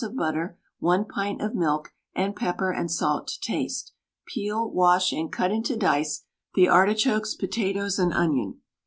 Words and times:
of 0.03 0.15
butter, 0.15 0.57
1 0.79 1.05
pint 1.05 1.39
of 1.43 1.53
milk, 1.53 1.93
and 2.15 2.35
pepper 2.35 2.71
and 2.71 2.89
salt 2.89 3.27
to 3.27 3.39
taste. 3.39 3.93
Peel, 4.25 4.67
wash, 4.67 5.11
and 5.13 5.31
cut 5.31 5.51
into 5.51 5.77
dice 5.77 6.23
the 6.55 6.67
artichokes, 6.67 7.35
potatoes, 7.35 7.99
and 7.99 8.11
onion. 8.11 8.59